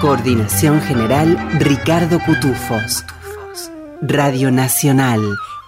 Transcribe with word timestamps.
Coordinación 0.00 0.80
General 0.82 1.36
Ricardo 1.58 2.20
Cutufos. 2.20 3.04
Radio 4.00 4.52
Nacional, 4.52 5.20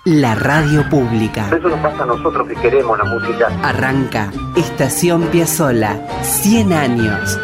la 0.05 0.37
radio 0.37 0.89
pública. 0.89 1.49
Eso 1.49 1.69
nos 1.69 1.81
pasa 1.81 2.05
a 2.05 2.07
nosotros 2.07 2.47
que 2.47 2.55
queremos 2.55 2.97
la 2.97 3.05
música. 3.05 3.49
Arranca 3.65 4.31
Estación 4.57 5.23
Piazzola, 5.33 6.01
100 6.23 6.73
años. 6.73 7.41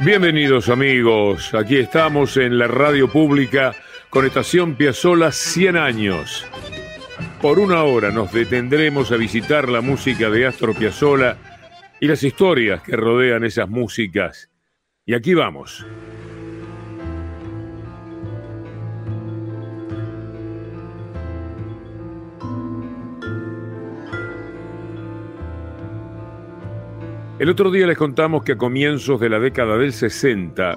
Bienvenidos 0.00 0.68
amigos, 0.70 1.54
aquí 1.54 1.76
estamos 1.76 2.36
en 2.36 2.58
la 2.58 2.66
radio 2.66 3.06
pública 3.06 3.74
con 4.08 4.26
Estación 4.26 4.74
Piazzola 4.74 5.30
100 5.30 5.76
años. 5.76 6.46
Por 7.40 7.60
una 7.60 7.84
hora 7.84 8.10
nos 8.10 8.32
detendremos 8.32 9.12
a 9.12 9.16
visitar 9.16 9.68
la 9.68 9.80
música 9.80 10.30
de 10.30 10.46
Astor 10.46 10.74
Piazzolla 10.74 11.36
y 12.00 12.06
las 12.06 12.22
historias 12.22 12.82
que 12.82 12.96
rodean 12.96 13.44
esas 13.44 13.68
músicas. 13.68 14.50
Y 15.04 15.14
aquí 15.14 15.34
vamos. 15.34 15.86
El 27.38 27.48
otro 27.48 27.70
día 27.70 27.86
les 27.86 27.96
contamos 27.96 28.44
que 28.44 28.52
a 28.52 28.58
comienzos 28.58 29.18
de 29.18 29.30
la 29.30 29.38
década 29.38 29.78
del 29.78 29.94
60, 29.94 30.76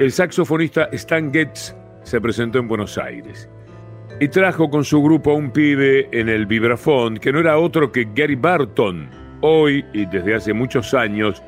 el 0.00 0.10
saxofonista 0.10 0.88
Stan 0.92 1.32
Getz 1.32 1.74
se 2.02 2.20
presentó 2.20 2.58
en 2.58 2.66
Buenos 2.66 2.98
Aires 2.98 3.48
y 4.20 4.26
trajo 4.26 4.70
con 4.70 4.84
su 4.84 5.00
grupo 5.00 5.30
a 5.30 5.34
un 5.34 5.52
pibe 5.52 6.08
en 6.10 6.28
el 6.28 6.46
vibrafón 6.46 7.18
que 7.18 7.30
no 7.30 7.38
era 7.38 7.58
otro 7.58 7.92
que 7.92 8.08
Gary 8.12 8.34
Barton, 8.34 9.08
hoy 9.40 9.84
y 9.92 10.06
desde 10.06 10.34
hace 10.34 10.52
muchos 10.52 10.94
años 10.94 11.42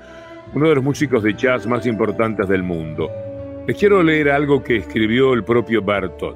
uno 0.54 0.68
de 0.68 0.74
los 0.74 0.84
músicos 0.84 1.22
de 1.22 1.34
jazz 1.34 1.66
más 1.66 1.86
importantes 1.86 2.48
del 2.48 2.62
mundo. 2.62 3.08
Les 3.66 3.76
quiero 3.76 4.02
leer 4.02 4.30
algo 4.30 4.62
que 4.62 4.76
escribió 4.76 5.32
el 5.32 5.44
propio 5.44 5.82
Barton. 5.82 6.34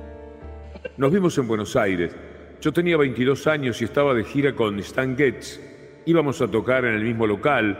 Nos 0.97 1.13
vimos 1.13 1.37
en 1.39 1.49
Buenos 1.49 1.75
Aires. 1.75 2.17
Yo 2.61 2.73
tenía 2.73 2.97
22 2.97 3.47
años 3.47 3.81
y 3.83 3.85
estaba 3.85 4.15
de 4.15 4.25
gira 4.25 4.55
con 4.55 4.79
Stan 4.79 5.17
Getz. 5.17 5.61
Íbamos 6.07 6.41
a 6.41 6.49
tocar 6.49 6.85
en 6.85 6.95
el 6.95 7.03
mismo 7.03 7.27
local, 7.27 7.77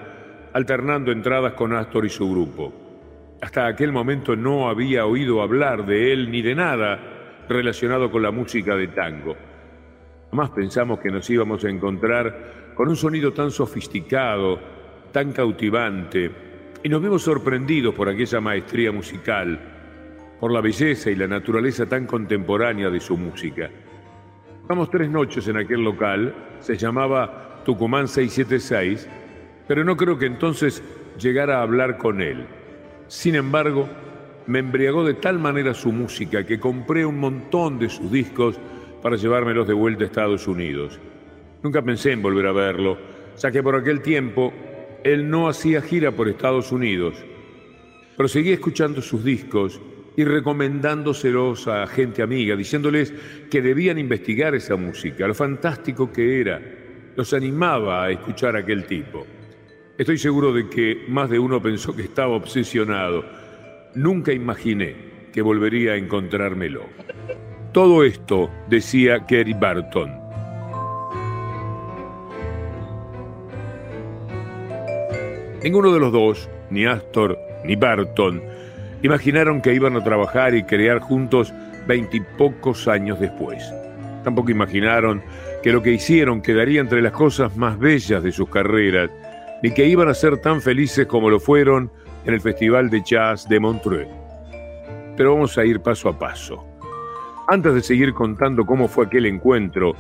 alternando 0.53 1.13
entradas 1.13 1.53
con 1.53 1.73
Astor 1.73 2.05
y 2.07 2.09
su 2.09 2.29
grupo. 2.29 2.73
Hasta 3.41 3.67
aquel 3.67 3.93
momento 3.93 4.35
no 4.35 4.69
había 4.69 5.07
oído 5.07 5.43
hablar 5.43 5.87
de 5.87 6.13
él 6.13 6.31
ni 6.31 6.43
de 6.43 6.55
nada 6.55 7.45
relacionado 7.49 8.11
con 8.11 8.23
la 8.23 8.31
música 8.31 8.75
de 8.75 8.89
tango. 8.89 9.37
Jamás 10.31 10.51
pensamos 10.51 10.99
que 10.99 11.11
nos 11.11 11.29
íbamos 11.31 11.65
a 11.65 11.69
encontrar 11.69 12.64
con 12.75 12.89
un 12.89 12.97
sonido 12.97 13.33
tan 13.33 13.51
sofisticado, 13.51 14.59
tan 15.13 15.33
cautivante, 15.33 16.31
y 16.83 16.89
nos 16.89 17.01
vimos 17.01 17.23
sorprendidos 17.23 17.95
por 17.95 18.09
aquella 18.09 18.41
maestría 18.41 18.93
musical, 18.93 19.59
por 20.41 20.53
la 20.53 20.61
belleza 20.61 21.11
y 21.11 21.15
la 21.15 21.27
naturaleza 21.27 21.87
tan 21.87 22.07
contemporánea 22.07 22.91
de 22.91 23.01
su 23.01 23.17
música. 23.17 23.71
Pasamos 24.63 24.91
tres 24.91 25.09
noches 25.09 25.47
en 25.49 25.57
aquel 25.57 25.83
local, 25.83 26.35
se 26.61 26.77
llamaba 26.77 27.63
Tucumán 27.65 28.09
676, 28.09 29.09
pero 29.67 29.85
no 29.85 29.97
creo 29.97 30.19
que 30.19 30.27
entonces 30.27 30.83
llegara 31.19 31.59
a 31.59 31.63
hablar 31.63 31.97
con 31.97 32.21
él. 32.21 32.47
Sin 33.07 33.35
embargo, 33.35 33.89
me 34.47 34.59
embriagó 34.59 35.05
de 35.05 35.15
tal 35.15 35.39
manera 35.39 35.73
su 35.75 35.93
música 35.93 36.45
que 36.45 36.61
compré 36.61 37.07
un 37.07 37.19
montón 37.19 37.79
de 37.79 37.89
sus 37.89 38.11
discos 38.11 38.59
para 39.03 39.17
llevármelos 39.17 39.67
de 39.67 39.75
vuelta 39.75 40.05
a 40.05 40.07
Estados 40.07 40.47
Unidos. 40.47 40.99
Nunca 41.65 41.81
pensé 41.81 42.13
en 42.13 42.21
volver 42.21 42.47
a 42.47 42.53
verlo, 42.53 42.99
ya 43.39 43.51
que 43.51 43.63
por 43.63 43.75
aquel 43.75 44.03
tiempo 44.03 44.53
él 45.03 45.31
no 45.31 45.49
hacía 45.49 45.81
gira 45.81 46.13
por 46.13 46.29
Estados 46.29 46.71
Unidos. 46.71 47.17
Pero 48.19 48.29
seguí 48.29 48.53
escuchando 48.53 49.01
sus 49.01 49.25
discos 49.25 49.81
y 50.15 50.25
recomendándoselos 50.25 51.67
a 51.67 51.87
gente 51.87 52.21
amiga, 52.21 52.55
diciéndoles 52.55 53.15
que 53.51 53.63
debían 53.63 53.99
investigar 53.99 54.55
esa 54.55 54.77
música, 54.77 55.27
lo 55.27 55.35
fantástico 55.35 56.13
que 56.13 56.43
era. 56.43 56.61
Los 57.17 57.33
animaba 57.33 58.05
a 58.05 58.11
escuchar 58.11 58.57
a 58.57 58.59
aquel 58.59 58.85
tipo. 58.85 59.27
Estoy 59.97 60.19
seguro 60.19 60.53
de 60.53 60.69
que 60.69 61.07
más 61.09 61.31
de 61.31 61.39
uno 61.39 61.63
pensó 61.63 61.97
que 61.97 62.03
estaba 62.03 62.35
obsesionado. 62.35 63.25
Nunca 63.95 64.35
imaginé 64.35 64.97
que 65.33 65.41
volvería 65.41 65.93
a 65.93 65.97
encontrármelo. 65.97 66.83
Todo 67.73 68.05
esto 68.05 68.51
decía 68.69 69.25
Kerry 69.25 69.55
Barton. 69.55 70.24
Ninguno 75.65 75.95
de 75.95 75.99
los 75.99 76.13
dos, 76.13 76.51
ni 76.69 76.85
Astor 76.85 77.39
ni 77.65 77.75
Barton, 77.75 78.43
imaginaron 79.03 79.63
que 79.63 79.73
iban 79.73 79.97
a 79.97 80.05
trabajar 80.05 80.55
y 80.55 80.63
crear 80.65 80.99
juntos 80.99 81.55
veintipocos 81.87 82.87
años 82.87 83.19
después. 83.19 83.73
Tampoco 84.25 84.51
imaginaron 84.51 85.23
que 85.63 85.73
lo 85.73 85.83
que 85.83 85.93
hicieron 85.93 86.43
quedaría 86.43 86.83
entre 86.83 87.01
las 87.01 87.13
cosas 87.13 87.57
más 87.57 87.79
bellas 87.79 88.23
de 88.23 88.31
sus 88.31 88.51
carreras, 88.51 89.09
ni 89.63 89.71
que 89.71 89.87
iban 89.87 90.11
a 90.11 90.13
ser 90.13 90.37
tan 90.37 90.61
felices 90.61 91.07
como 91.07 91.31
lo 91.31 91.41
fueron 91.41 91.91
en 92.27 92.35
el 92.35 92.43
Festival 92.43 92.91
de 92.91 93.01
Jazz 93.03 93.49
de 93.49 93.59
Montreux. 93.59 94.11
Pero 95.17 95.33
vamos 95.33 95.57
a 95.57 95.65
ir 95.65 95.81
paso 95.81 96.11
a 96.11 96.19
paso. 96.19 96.63
Antes 97.49 97.73
de 97.73 97.81
seguir 97.81 98.13
contando 98.13 98.67
cómo 98.67 98.87
fue 98.87 99.07
aquel 99.07 99.25
encuentro, 99.25 99.95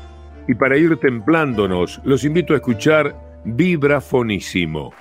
y 0.47 0.55
para 0.57 0.77
ir 0.77 0.99
templándonos, 0.99 2.03
los 2.05 2.23
invito 2.23 2.53
a 2.53 2.57
escuchar 2.57 3.17
Vibrafonísimo. 3.47 4.93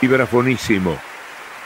Vibrafonísimo 0.00 0.98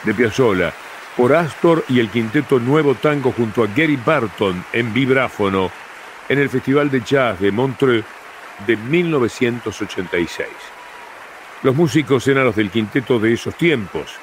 de 0.05 0.15
Piazzolla 0.15 0.73
por 1.17 1.35
Astor 1.35 1.85
y 1.89 2.01
el 2.01 2.09
quinteto 2.09 2.59
Nuevo 2.59 2.95
Tango 2.95 3.33
junto 3.33 3.63
a 3.63 3.67
Gary 3.67 3.99
Barton 4.03 4.65
en 4.73 4.93
vibráfono 4.95 5.71
en 6.29 6.39
el 6.39 6.49
Festival 6.49 6.91
de 6.91 7.03
Jazz 7.03 7.41
de 7.41 7.53
Montreux 7.53 8.05
de 8.67 8.77
1986. 8.77 10.49
Los 11.63 11.75
músicos 11.75 12.27
eran 12.27 12.45
los 12.45 12.57
del 12.57 12.71
quinteto 12.71 13.19
de 13.19 13.35
esos 13.35 13.55
tiempos. 13.55 14.15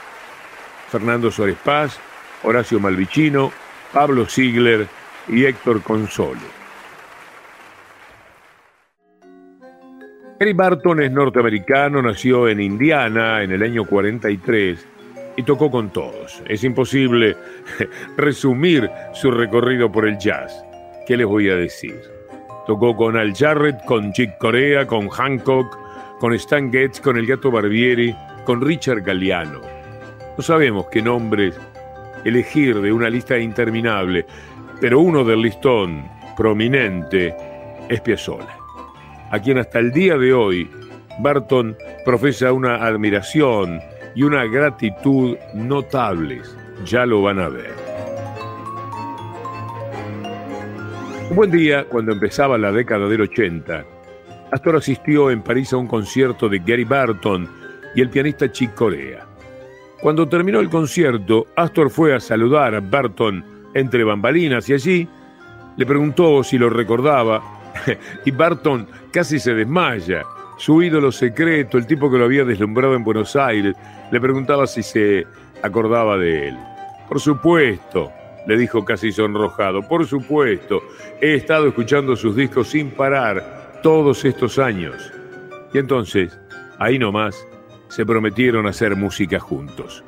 Fernando 0.91 1.31
Suárez 1.31 1.57
Paz, 1.63 1.99
Horacio 2.43 2.79
Malvicino, 2.79 3.51
Pablo 3.93 4.25
Ziegler 4.25 4.87
y 5.27 5.45
Héctor 5.45 5.81
Console. 5.83 6.58
Gary 10.39 10.53
Barton 10.53 11.01
es 11.01 11.11
norteamericano, 11.11 12.01
nació 12.01 12.47
en 12.47 12.61
Indiana 12.61 13.43
en 13.43 13.51
el 13.51 13.61
año 13.61 13.83
43 13.83 14.87
y 15.35 15.43
tocó 15.43 15.69
con 15.69 15.89
todos. 15.89 16.41
Es 16.47 16.63
imposible 16.63 17.35
resumir 18.17 18.89
su 19.11 19.31
recorrido 19.31 19.91
por 19.91 20.07
el 20.07 20.17
jazz. 20.17 20.63
¿Qué 21.05 21.17
les 21.17 21.27
voy 21.27 21.49
a 21.49 21.57
decir? 21.57 21.99
Tocó 22.65 22.95
con 22.95 23.17
Al 23.17 23.35
Jarrett, 23.35 23.83
con 23.83 24.13
Chick 24.13 24.37
Corea, 24.37 24.87
con 24.87 25.09
Hancock, 25.09 25.77
con 26.19 26.33
Stan 26.35 26.71
Getz, 26.71 27.01
con 27.01 27.17
el 27.17 27.25
Gato 27.25 27.51
Barbieri, 27.51 28.15
con 28.45 28.61
Richard 28.61 29.01
Galliano. 29.01 29.59
No 30.37 30.41
sabemos 30.41 30.85
qué 30.89 31.01
nombres 31.01 31.59
elegir 32.23 32.79
de 32.79 32.93
una 32.93 33.09
lista 33.09 33.37
interminable, 33.37 34.25
pero 34.79 35.01
uno 35.01 35.25
del 35.25 35.41
listón 35.41 36.09
prominente 36.37 37.35
es 37.89 37.99
Piazzolla 37.99 38.58
a 39.31 39.39
quien 39.39 39.57
hasta 39.57 39.79
el 39.79 39.91
día 39.91 40.17
de 40.17 40.33
hoy 40.33 40.69
Barton 41.19 41.75
profesa 42.05 42.51
una 42.53 42.75
admiración 42.75 43.79
y 44.15 44.23
una 44.23 44.45
gratitud 44.45 45.37
notables. 45.53 46.55
Ya 46.85 47.05
lo 47.05 47.21
van 47.21 47.39
a 47.39 47.49
ver. 47.49 47.73
Un 51.29 51.35
buen 51.35 51.51
día, 51.51 51.85
cuando 51.85 52.11
empezaba 52.11 52.57
la 52.57 52.71
década 52.71 53.07
del 53.07 53.21
80, 53.21 53.85
Astor 54.51 54.77
asistió 54.77 55.29
en 55.29 55.43
París 55.43 55.73
a 55.73 55.77
un 55.77 55.87
concierto 55.87 56.49
de 56.49 56.59
Gary 56.59 56.85
Barton 56.85 57.47
y 57.93 58.01
el 58.01 58.09
pianista 58.09 58.51
Chick 58.51 58.73
Corea. 58.73 59.27
Cuando 60.01 60.27
terminó 60.27 60.59
el 60.59 60.69
concierto, 60.69 61.47
Astor 61.55 61.91
fue 61.91 62.15
a 62.15 62.19
saludar 62.19 62.73
a 62.73 62.79
Barton 62.79 63.43
entre 63.75 64.03
bambalinas 64.03 64.67
y 64.69 64.73
allí 64.73 65.07
le 65.77 65.85
preguntó 65.85 66.43
si 66.43 66.57
lo 66.57 66.69
recordaba 66.69 67.43
y 68.25 68.31
Barton 68.31 68.87
casi 69.11 69.39
se 69.39 69.53
desmaya. 69.53 70.23
Su 70.57 70.81
ídolo 70.81 71.11
secreto, 71.11 71.77
el 71.77 71.87
tipo 71.87 72.11
que 72.11 72.17
lo 72.17 72.25
había 72.25 72.43
deslumbrado 72.43 72.95
en 72.95 73.03
Buenos 73.03 73.35
Aires, 73.35 73.75
le 74.11 74.19
preguntaba 74.19 74.67
si 74.67 74.83
se 74.83 75.25
acordaba 75.63 76.17
de 76.17 76.49
él. 76.49 76.57
Por 77.07 77.19
supuesto, 77.19 78.11
le 78.45 78.57
dijo 78.57 78.83
casi 78.83 79.11
sonrojado, 79.11 79.87
por 79.87 80.05
supuesto, 80.05 80.81
he 81.21 81.35
estado 81.35 81.67
escuchando 81.67 82.15
sus 82.15 82.35
discos 82.35 82.69
sin 82.69 82.91
parar 82.91 83.79
todos 83.81 84.25
estos 84.25 84.59
años. 84.59 85.11
Y 85.73 85.77
entonces, 85.77 86.37
ahí 86.77 86.99
nomás, 86.99 87.47
se 87.87 88.05
prometieron 88.05 88.67
hacer 88.67 88.95
música 88.95 89.39
juntos. 89.39 90.03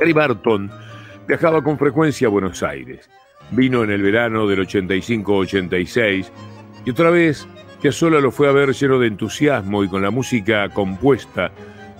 Gary 0.00 0.12
Barton 0.12 0.70
viajaba 1.26 1.62
con 1.62 1.76
frecuencia 1.76 2.28
a 2.28 2.30
Buenos 2.30 2.62
Aires 2.62 3.08
Vino 3.50 3.82
en 3.82 3.90
el 3.90 4.02
verano 4.02 4.46
del 4.46 4.66
85-86 4.66 6.30
y 6.84 6.90
otra 6.90 7.10
vez 7.10 7.46
Piazzolla 7.80 8.20
lo 8.20 8.30
fue 8.30 8.48
a 8.48 8.52
ver 8.52 8.72
lleno 8.72 8.98
de 8.98 9.06
entusiasmo 9.06 9.84
y 9.84 9.88
con 9.88 10.02
la 10.02 10.10
música 10.10 10.68
compuesta 10.68 11.50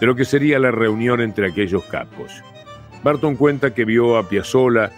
de 0.00 0.06
lo 0.06 0.14
que 0.14 0.24
sería 0.24 0.58
la 0.58 0.70
reunión 0.70 1.20
entre 1.20 1.48
aquellos 1.48 1.84
capos. 1.84 2.42
Barton 3.02 3.36
cuenta 3.36 3.74
que 3.74 3.84
vio 3.84 4.16
a 4.16 4.28
Piazzolla 4.28 4.90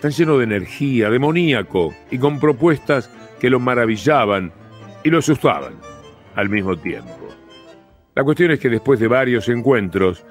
tan 0.00 0.10
lleno 0.10 0.38
de 0.38 0.44
energía, 0.44 1.10
demoníaco 1.10 1.94
y 2.10 2.18
con 2.18 2.38
propuestas 2.38 3.10
que 3.40 3.50
lo 3.50 3.58
maravillaban 3.58 4.52
y 5.02 5.10
lo 5.10 5.18
asustaban 5.18 5.74
al 6.34 6.48
mismo 6.48 6.76
tiempo. 6.76 7.28
La 8.14 8.24
cuestión 8.24 8.50
es 8.50 8.60
que 8.60 8.68
después 8.68 9.00
de 9.00 9.08
varios 9.08 9.48
encuentros, 9.48 10.24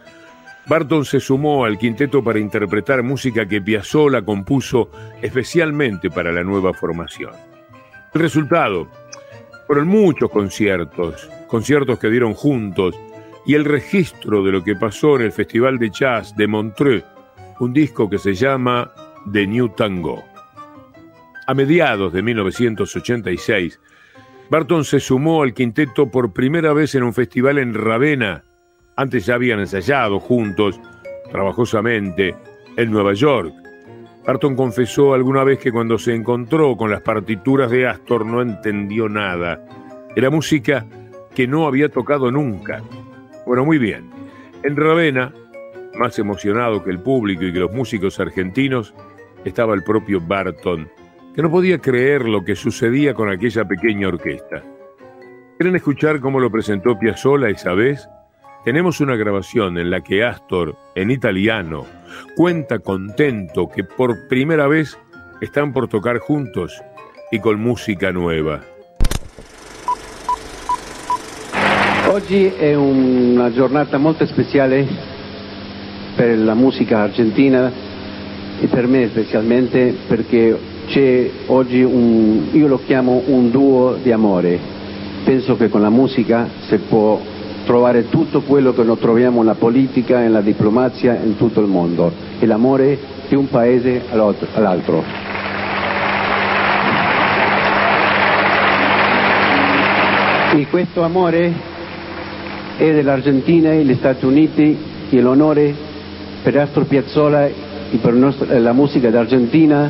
Barton 0.68 1.06
se 1.06 1.20
sumó 1.20 1.66
al 1.66 1.78
quinteto 1.78 2.24
para 2.24 2.40
interpretar 2.40 3.04
música 3.04 3.48
que 3.48 3.62
Piazzolla 3.62 4.22
compuso 4.22 4.90
especialmente 5.22 6.10
para 6.10 6.32
la 6.32 6.44
nueva 6.44 6.74
formación. 6.74 7.32
El 8.14 8.22
resultado 8.22 8.88
fueron 9.68 9.88
muchos 9.88 10.30
conciertos, 10.30 11.30
conciertos 11.48 11.98
que 11.98 12.10
dieron 12.10 12.34
juntos, 12.34 12.96
y 13.46 13.56
el 13.56 13.66
registro 13.66 14.44
de 14.44 14.52
lo 14.52 14.64
que 14.64 14.76
pasó 14.76 15.16
en 15.16 15.24
el 15.24 15.32
Festival 15.32 15.80
de 15.80 15.90
Jazz 15.90 16.36
de 16.36 16.48
Montreux, 16.48 17.06
un 17.60 17.74
disco 17.74 18.10
que 18.10 18.20
se 18.20 18.34
llama 18.34 18.92
The 19.32 19.48
New 19.48 19.70
Tango. 19.70 20.24
A 21.48 21.54
mediados 21.54 22.14
de 22.14 22.22
1986, 22.22 23.80
Barton 24.50 24.86
se 24.86 25.00
sumó 25.00 25.44
al 25.44 25.54
quinteto 25.54 26.12
por 26.12 26.34
primera 26.34 26.74
vez 26.74 26.94
en 26.96 27.04
un 27.04 27.14
festival 27.14 27.58
en 27.58 27.74
Ravenna, 27.74 28.44
antes 28.96 29.26
ya 29.26 29.36
habían 29.36 29.60
ensayado 29.60 30.20
juntos, 30.20 30.80
trabajosamente, 31.32 32.36
en 32.78 32.92
Nueva 32.92 33.14
York. 33.14 33.54
Barton 34.26 34.56
confesó 34.56 35.14
alguna 35.14 35.44
vez 35.44 35.60
que 35.60 35.72
cuando 35.72 35.98
se 35.98 36.14
encontró 36.14 36.78
con 36.78 36.92
las 36.92 37.02
partituras 37.02 37.72
de 37.72 37.88
Astor 37.88 38.26
no 38.26 38.42
entendió 38.42 39.10
nada. 39.10 39.60
Era 40.16 40.30
música 40.30 40.86
que 41.34 41.48
no 41.48 41.66
había 41.66 41.90
tocado 41.90 42.32
nunca. 42.32 42.84
Bueno, 43.46 43.66
muy 43.66 43.80
bien. 43.80 44.10
En 44.64 44.76
Ravenna, 44.76 45.34
más 45.98 46.20
emocionado 46.20 46.84
que 46.84 46.92
el 46.92 47.00
público 47.00 47.44
y 47.44 47.54
que 47.54 47.60
los 47.60 47.74
músicos 47.74 48.20
argentinos, 48.20 48.94
estaba 49.44 49.74
el 49.74 49.84
propio 49.84 50.22
Barton, 50.22 50.88
que 51.34 51.42
no 51.42 51.50
podía 51.50 51.80
creer 51.80 52.26
lo 52.26 52.44
que 52.46 52.56
sucedía 52.56 53.14
con 53.16 53.30
aquella 53.30 53.66
pequeña 53.66 54.08
orquesta. 54.08 54.64
¿Quieren 55.58 55.76
escuchar 55.76 56.20
cómo 56.20 56.40
lo 56.40 56.52
presentó 56.52 56.98
Piazzolla 56.98 57.50
esa 57.50 57.74
vez? 57.74 58.08
Tenemos 58.64 59.00
una 59.00 59.16
grabación 59.16 59.78
en 59.78 59.90
la 59.90 60.02
que 60.02 60.24
Astor, 60.24 60.76
en 60.96 61.12
italiano, 61.12 61.86
cuenta 62.36 62.80
contento 62.80 63.68
que 63.68 63.84
por 63.84 64.28
primera 64.28 64.68
vez 64.68 64.98
están 65.42 65.74
por 65.74 65.88
tocar 65.88 66.20
juntos 66.20 66.82
y 67.32 67.40
con 67.40 67.60
música 67.60 68.12
nueva. 68.12 68.62
Oggi 72.10 72.46
è 72.46 72.76
una 72.76 73.52
giornata 73.52 73.98
molto 73.98 74.26
speciale 74.26 74.86
per 76.16 76.38
la 76.38 76.54
musica 76.54 77.02
argentina 77.04 77.72
e 78.60 78.68
per 78.68 78.86
me 78.86 79.08
specialmente 79.08 79.96
perché 80.08 80.60
c'è 80.88 81.30
oggi 81.48 81.82
un, 81.82 82.50
io 82.52 82.68
lo 82.68 82.82
chiamo 82.86 83.24
un 83.28 83.50
duo 83.50 83.98
di 84.02 84.12
amore. 84.12 84.60
Penso 85.24 85.56
che 85.56 85.70
con 85.70 85.82
la 85.82 85.90
musica 85.90 86.50
si 86.68 86.78
può 86.78 87.31
trovare 87.72 88.10
tutto 88.10 88.42
quello 88.42 88.74
che 88.74 88.84
non 88.84 89.00
troviamo 89.00 89.40
nella 89.40 89.56
politica, 89.56 90.20
nella 90.20 90.42
diplomazia, 90.42 91.18
in 91.24 91.38
tutto 91.38 91.62
il 91.62 91.68
mondo, 91.68 92.12
l'amore 92.40 93.00
di 93.30 93.36
un 93.36 93.48
paese 93.48 94.02
all'altro. 94.10 95.02
E 100.54 100.68
questo 100.70 101.02
amore 101.04 101.54
è 102.76 102.92
dell'Argentina 102.92 103.72
e 103.72 103.78
degli 103.78 103.96
Stati 103.96 104.26
Uniti 104.26 104.78
e 105.10 105.22
l'onore 105.22 105.74
per 106.44 106.58
Astro 106.58 106.84
Piazzolla 106.84 107.46
e 107.46 107.54
per 108.02 108.12
nostra, 108.12 108.60
la 108.60 108.74
musica 108.74 109.10
d'Argentina 109.10 109.90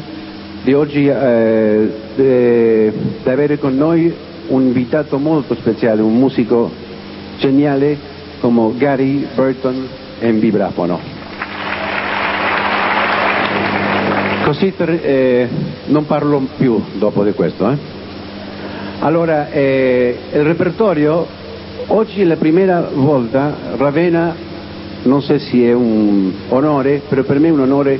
di 0.62 0.74
oggi 0.74 1.08
eh, 1.08 1.92
di 2.14 3.28
avere 3.28 3.58
con 3.58 3.76
noi 3.76 4.14
un 4.50 4.62
invitato 4.62 5.18
molto 5.18 5.56
speciale, 5.56 6.04
un 6.04 6.20
musico 6.20 6.81
geniale 7.42 7.98
come 8.40 8.78
Gary 8.78 9.28
Burton 9.34 9.88
in 10.22 10.40
vibrafono. 10.40 11.00
Così 14.44 14.74
eh, 14.78 15.48
non 15.88 16.06
parlo 16.06 16.48
più 16.58 16.80
dopo 16.94 17.24
di 17.24 17.32
questo. 17.34 17.70
Eh. 17.70 17.78
Allora, 19.00 19.50
eh, 19.50 20.16
il 20.34 20.44
repertorio, 20.44 21.26
oggi 21.88 22.22
è 22.22 22.26
la 22.26 22.36
prima 22.36 22.82
volta, 22.94 23.56
Ravenna, 23.76 24.36
non 25.04 25.22
so 25.24 25.38
se 25.40 25.58
è 25.58 25.74
un 25.74 26.32
onore, 26.50 27.02
però 27.08 27.24
per 27.24 27.40
me 27.40 27.48
è 27.48 27.52
un 27.52 27.62
onore 27.62 28.00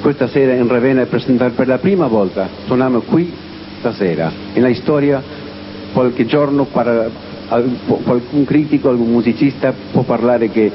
questa 0.00 0.28
sera 0.28 0.52
in 0.52 0.68
Ravenna 0.68 1.04
presentare 1.06 1.50
per 1.50 1.66
la 1.66 1.78
prima 1.78 2.06
volta, 2.06 2.48
suoniamo 2.66 3.00
qui 3.00 3.32
stasera, 3.80 4.30
nella 4.54 4.72
storia 4.74 5.20
qualche 5.92 6.26
giorno 6.26 6.64
para, 6.64 7.08
qualcun 7.48 8.44
critico, 8.44 8.88
algún 8.90 9.10
musicista 9.10 9.74
può 9.92 10.02
parlare 10.02 10.50
che 10.50 10.70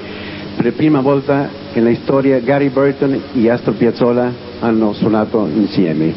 per 0.56 0.66
la 0.66 0.72
prima 0.72 1.02
volta 1.02 1.50
nella 1.74 1.94
storia 1.96 2.40
Gary 2.40 2.70
Burton 2.70 3.22
e 3.34 3.50
Astor 3.50 3.76
Piazzolla 3.76 4.32
hanno 4.60 4.94
suonato 4.94 5.48
insieme. 5.48 6.14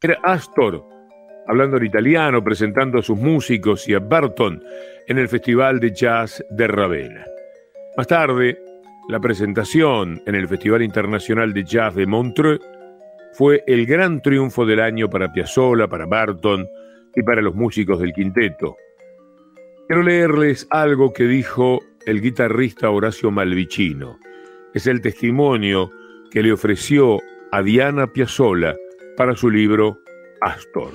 Era 0.00 0.18
Astor 0.22 0.96
hablando 1.48 1.78
en 1.78 1.86
italiano, 1.86 2.42
presentando 2.42 2.98
a 2.98 3.02
sus 3.02 3.18
músicos 3.18 3.88
y 3.88 3.94
a 3.94 4.00
Barton 4.00 4.62
en 5.06 5.18
el 5.18 5.28
Festival 5.28 5.80
de 5.80 5.92
Jazz 5.92 6.44
de 6.50 6.66
Ravenna. 6.66 7.24
Más 7.96 8.06
tarde, 8.06 8.58
la 9.08 9.18
presentación 9.18 10.20
en 10.26 10.34
el 10.34 10.46
Festival 10.46 10.82
Internacional 10.82 11.54
de 11.54 11.64
Jazz 11.64 11.94
de 11.94 12.06
Montreux 12.06 12.60
fue 13.32 13.62
el 13.66 13.86
gran 13.86 14.20
triunfo 14.20 14.66
del 14.66 14.80
año 14.80 15.08
para 15.08 15.32
Piazzolla, 15.32 15.88
para 15.88 16.06
Barton 16.06 16.68
y 17.18 17.22
para 17.24 17.42
los 17.42 17.54
músicos 17.54 17.98
del 17.98 18.12
quinteto. 18.12 18.76
Quiero 19.88 20.04
leerles 20.04 20.68
algo 20.70 21.12
que 21.12 21.24
dijo 21.24 21.80
el 22.06 22.20
guitarrista 22.20 22.90
Horacio 22.90 23.32
Malvicino. 23.32 24.18
Es 24.72 24.86
el 24.86 25.00
testimonio 25.00 25.90
que 26.30 26.42
le 26.42 26.52
ofreció 26.52 27.18
a 27.50 27.60
Diana 27.62 28.06
Piazzolla 28.06 28.76
para 29.16 29.34
su 29.34 29.50
libro 29.50 29.98
Astor. 30.40 30.92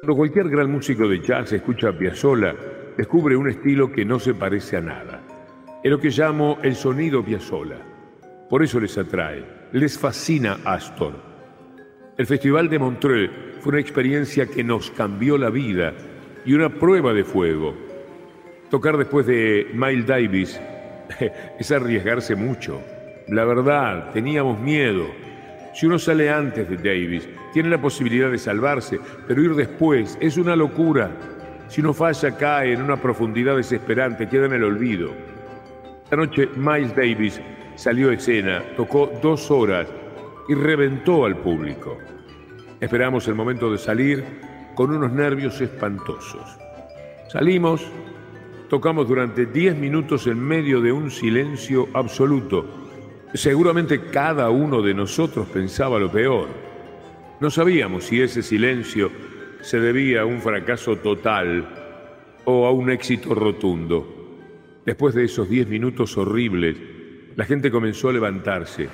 Cuando 0.00 0.16
cualquier 0.16 0.48
gran 0.48 0.70
músico 0.70 1.08
de 1.08 1.20
jazz 1.20 1.52
escucha 1.52 1.88
a 1.88 1.98
Piazzolla, 1.98 2.54
descubre 2.96 3.34
un 3.34 3.48
estilo 3.48 3.90
que 3.90 4.04
no 4.04 4.20
se 4.20 4.34
parece 4.34 4.76
a 4.76 4.80
nada. 4.80 5.22
Es 5.82 5.90
lo 5.90 5.98
que 5.98 6.10
llamo 6.10 6.58
el 6.62 6.76
sonido 6.76 7.24
Piazzolla. 7.24 7.78
Por 8.48 8.62
eso 8.62 8.78
les 8.78 8.96
atrae, 8.96 9.44
les 9.72 9.98
fascina 9.98 10.58
Astor. 10.64 11.31
El 12.18 12.26
Festival 12.26 12.68
de 12.68 12.78
Montreux 12.78 13.30
fue 13.60 13.70
una 13.70 13.80
experiencia 13.80 14.44
que 14.44 14.62
nos 14.62 14.90
cambió 14.90 15.38
la 15.38 15.48
vida 15.48 15.94
y 16.44 16.52
una 16.52 16.68
prueba 16.68 17.14
de 17.14 17.24
fuego. 17.24 17.74
Tocar 18.68 18.98
después 18.98 19.26
de 19.26 19.70
Miles 19.72 20.06
Davis 20.06 20.60
es 21.58 21.72
arriesgarse 21.72 22.34
mucho. 22.34 22.82
La 23.28 23.46
verdad, 23.46 24.10
teníamos 24.12 24.60
miedo. 24.60 25.06
Si 25.72 25.86
uno 25.86 25.98
sale 25.98 26.28
antes 26.28 26.68
de 26.68 26.76
Davis, 26.76 27.26
tiene 27.54 27.70
la 27.70 27.80
posibilidad 27.80 28.30
de 28.30 28.36
salvarse, 28.36 29.00
pero 29.26 29.42
ir 29.42 29.54
después 29.54 30.18
es 30.20 30.36
una 30.36 30.54
locura. 30.54 31.10
Si 31.68 31.80
uno 31.80 31.94
falla, 31.94 32.36
cae 32.36 32.74
en 32.74 32.82
una 32.82 33.00
profundidad 33.00 33.56
desesperante, 33.56 34.28
queda 34.28 34.44
en 34.44 34.52
el 34.52 34.64
olvido. 34.64 35.12
Esta 36.04 36.16
noche 36.16 36.46
Miles 36.56 36.94
Davis 36.94 37.40
salió 37.74 38.10
a 38.10 38.14
escena, 38.14 38.62
tocó 38.76 39.10
dos 39.22 39.50
horas 39.50 39.88
y 40.48 40.54
reventó 40.54 41.24
al 41.24 41.36
público. 41.36 41.98
Esperamos 42.80 43.28
el 43.28 43.34
momento 43.34 43.70
de 43.70 43.78
salir 43.78 44.24
con 44.74 44.90
unos 44.90 45.12
nervios 45.12 45.60
espantosos. 45.60 46.58
Salimos, 47.28 47.86
tocamos 48.68 49.08
durante 49.08 49.46
diez 49.46 49.76
minutos 49.76 50.26
en 50.26 50.40
medio 50.40 50.80
de 50.80 50.92
un 50.92 51.10
silencio 51.10 51.88
absoluto. 51.94 52.64
Seguramente 53.34 54.06
cada 54.10 54.50
uno 54.50 54.82
de 54.82 54.94
nosotros 54.94 55.46
pensaba 55.48 55.98
lo 55.98 56.10
peor. 56.10 56.48
No 57.40 57.50
sabíamos 57.50 58.04
si 58.04 58.20
ese 58.20 58.42
silencio 58.42 59.10
se 59.60 59.80
debía 59.80 60.22
a 60.22 60.24
un 60.26 60.40
fracaso 60.40 60.96
total 60.96 61.66
o 62.44 62.66
a 62.66 62.72
un 62.72 62.90
éxito 62.90 63.34
rotundo. 63.34 64.40
Después 64.84 65.14
de 65.14 65.24
esos 65.24 65.48
diez 65.48 65.68
minutos 65.68 66.16
horribles, 66.18 66.76
la 67.36 67.44
gente 67.44 67.70
comenzó 67.70 68.08
a 68.08 68.12
levantarse. 68.12 68.88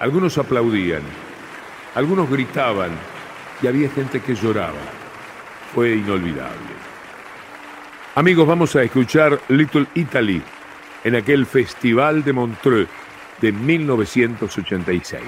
Algunos 0.00 0.38
aplaudían, 0.38 1.02
algunos 1.96 2.30
gritaban 2.30 2.90
y 3.60 3.66
había 3.66 3.90
gente 3.90 4.20
que 4.20 4.36
lloraba. 4.36 4.78
Fue 5.74 5.96
inolvidable. 5.96 6.78
Amigos, 8.14 8.46
vamos 8.46 8.76
a 8.76 8.82
escuchar 8.84 9.40
Little 9.48 9.86
Italy 9.94 10.40
en 11.02 11.16
aquel 11.16 11.46
Festival 11.46 12.22
de 12.22 12.32
Montreux 12.32 12.88
de 13.40 13.50
1986. 13.50 15.22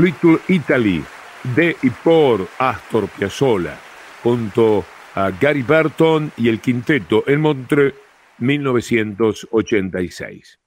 Little 0.00 0.38
Italy 0.48 1.04
de 1.54 1.76
y 1.82 1.90
por 1.90 2.48
Astor 2.58 3.06
Piazzolla, 3.08 3.78
junto 4.22 4.84
a 5.14 5.30
Gary 5.30 5.62
Burton 5.62 6.32
y 6.38 6.48
el 6.48 6.58
quinteto 6.60 7.22
en 7.26 7.42
Montreux 7.42 7.94
1986. 8.38 10.58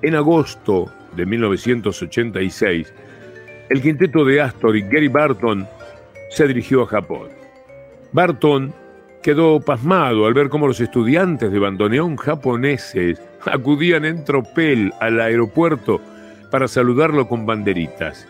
En 0.00 0.14
agosto 0.14 0.90
de 1.14 1.26
1986, 1.26 2.94
el 3.68 3.82
quinteto 3.82 4.24
de 4.24 4.40
Astor 4.40 4.74
y 4.76 4.82
Gary 4.82 5.08
Barton 5.08 5.68
se 6.30 6.48
dirigió 6.48 6.84
a 6.84 6.86
Japón. 6.86 7.28
Barton 8.12 8.72
quedó 9.22 9.60
pasmado 9.60 10.24
al 10.24 10.32
ver 10.32 10.48
cómo 10.48 10.66
los 10.66 10.80
estudiantes 10.80 11.52
de 11.52 11.58
bandoneón 11.58 12.16
japoneses 12.16 13.20
acudían 13.48 14.04
en 14.04 14.24
tropel 14.24 14.92
al 15.00 15.20
aeropuerto 15.20 16.00
para 16.50 16.68
saludarlo 16.68 17.28
con 17.28 17.46
banderitas. 17.46 18.28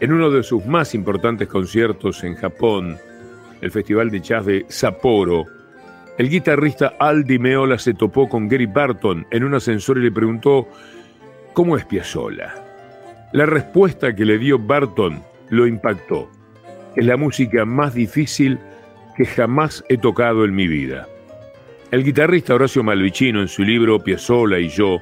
En 0.00 0.12
uno 0.12 0.30
de 0.30 0.42
sus 0.42 0.66
más 0.66 0.94
importantes 0.94 1.48
conciertos 1.48 2.22
en 2.24 2.34
Japón, 2.34 2.98
el 3.60 3.70
Festival 3.70 4.10
de 4.10 4.20
Jazz 4.20 4.46
de 4.46 4.66
Sapporo, 4.68 5.44
el 6.18 6.28
guitarrista 6.28 6.94
Aldi 6.98 7.38
Meola 7.38 7.78
se 7.78 7.94
topó 7.94 8.28
con 8.28 8.48
Gary 8.48 8.66
Barton 8.66 9.26
en 9.30 9.44
un 9.44 9.54
ascensor 9.54 9.98
y 9.98 10.02
le 10.02 10.12
preguntó 10.12 10.68
¿Cómo 11.52 11.76
es 11.76 11.84
Piazzolla? 11.84 12.54
La 13.32 13.46
respuesta 13.46 14.14
que 14.14 14.24
le 14.24 14.38
dio 14.38 14.58
Barton 14.58 15.22
lo 15.50 15.66
impactó. 15.66 16.30
Es 16.94 17.04
la 17.04 17.16
música 17.16 17.64
más 17.64 17.94
difícil 17.94 18.58
que 19.16 19.26
jamás 19.26 19.84
he 19.88 19.98
tocado 19.98 20.44
en 20.44 20.54
mi 20.54 20.66
vida. 20.68 21.06
El 21.88 22.02
guitarrista 22.02 22.52
Horacio 22.52 22.82
Malvicino 22.82 23.40
en 23.40 23.46
su 23.46 23.62
libro 23.62 24.00
Piazzolla 24.00 24.58
y 24.58 24.68
yo 24.68 24.98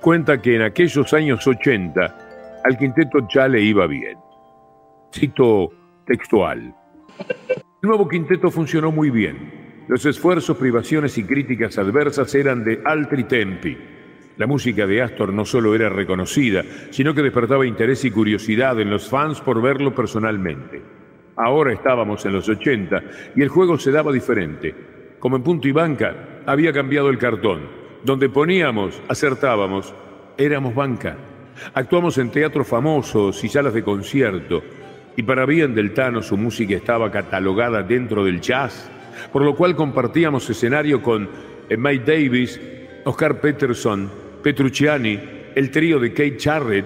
cuenta 0.00 0.40
que 0.40 0.56
en 0.56 0.62
aquellos 0.62 1.12
años 1.12 1.46
80 1.46 2.62
al 2.64 2.78
quinteto 2.78 3.28
ya 3.32 3.46
le 3.46 3.60
iba 3.60 3.86
bien. 3.86 4.16
Cito 5.12 5.70
textual. 6.06 6.74
El 7.82 7.88
nuevo 7.88 8.08
quinteto 8.08 8.50
funcionó 8.50 8.90
muy 8.90 9.10
bien. 9.10 9.84
Los 9.86 10.06
esfuerzos, 10.06 10.56
privaciones 10.56 11.18
y 11.18 11.24
críticas 11.24 11.76
adversas 11.76 12.34
eran 12.34 12.64
de 12.64 12.80
altri 12.86 13.24
tempi. 13.24 13.76
La 14.38 14.46
música 14.46 14.86
de 14.86 15.02
Astor 15.02 15.30
no 15.30 15.44
solo 15.44 15.74
era 15.74 15.90
reconocida, 15.90 16.64
sino 16.88 17.14
que 17.14 17.22
despertaba 17.22 17.66
interés 17.66 18.02
y 18.06 18.10
curiosidad 18.10 18.80
en 18.80 18.88
los 18.88 19.10
fans 19.10 19.42
por 19.42 19.60
verlo 19.60 19.94
personalmente. 19.94 20.82
Ahora 21.36 21.74
estábamos 21.74 22.24
en 22.24 22.32
los 22.32 22.48
80 22.48 23.02
y 23.36 23.42
el 23.42 23.50
juego 23.50 23.78
se 23.78 23.90
daba 23.90 24.10
diferente. 24.10 24.93
Como 25.24 25.36
en 25.36 25.42
punto 25.42 25.66
y 25.66 25.72
banca, 25.72 26.42
había 26.44 26.70
cambiado 26.70 27.08
el 27.08 27.16
cartón. 27.16 27.62
Donde 28.02 28.28
poníamos, 28.28 29.00
acertábamos, 29.08 29.94
éramos 30.36 30.74
banca. 30.74 31.16
Actuamos 31.72 32.18
en 32.18 32.28
teatros 32.28 32.68
famosos 32.68 33.42
y 33.42 33.48
salas 33.48 33.72
de 33.72 33.82
concierto 33.82 34.62
y 35.16 35.22
para 35.22 35.46
bien 35.46 35.74
del 35.74 35.94
Tano 35.94 36.20
su 36.20 36.36
música 36.36 36.74
estaba 36.74 37.10
catalogada 37.10 37.82
dentro 37.82 38.22
del 38.22 38.42
jazz, 38.42 38.90
por 39.32 39.40
lo 39.40 39.56
cual 39.56 39.74
compartíamos 39.74 40.50
escenario 40.50 41.00
con 41.00 41.26
Mike 41.70 42.04
Davis, 42.04 42.60
Oscar 43.06 43.40
Peterson, 43.40 44.10
Petrucciani, 44.42 45.18
el 45.54 45.70
trío 45.70 45.98
de 45.98 46.10
Kate 46.10 46.36
Charrett, 46.36 46.84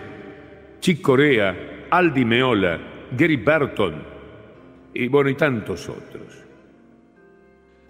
Chick 0.79 1.01
Corea, 1.01 1.87
Aldi 1.91 2.25
Meola, 2.25 2.79
Gary 3.19 3.37
Burton 3.37 3.95
y 4.95 5.09
bueno, 5.09 5.29
y 5.29 5.35
tantos 5.35 5.89
otros. 5.89 6.28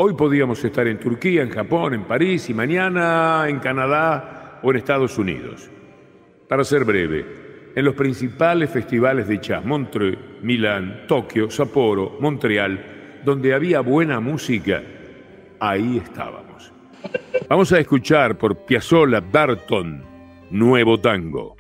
Hoy 0.00 0.14
podíamos 0.14 0.64
estar 0.64 0.86
en 0.86 1.00
Turquía, 1.00 1.42
en 1.42 1.50
Japón, 1.50 1.92
en 1.92 2.04
París 2.04 2.48
y 2.48 2.54
mañana 2.54 3.46
en 3.48 3.58
Canadá 3.58 4.60
o 4.62 4.70
en 4.70 4.76
Estados 4.76 5.18
Unidos. 5.18 5.68
Para 6.48 6.62
ser 6.62 6.84
breve, 6.84 7.72
en 7.74 7.84
los 7.84 7.96
principales 7.96 8.70
festivales 8.70 9.26
de 9.26 9.38
jazz, 9.38 9.64
Montreux, 9.64 10.16
Milán, 10.40 11.02
Tokio, 11.08 11.50
Sapporo, 11.50 12.16
Montreal, 12.20 13.20
donde 13.24 13.52
había 13.52 13.80
buena 13.80 14.20
música, 14.20 14.84
ahí 15.58 15.98
estábamos. 15.98 16.72
Vamos 17.48 17.72
a 17.72 17.80
escuchar 17.80 18.38
por 18.38 18.64
Piazzolla 18.64 19.20
Barton, 19.20 20.04
Nuevo 20.52 21.00
Tango. 21.00 21.56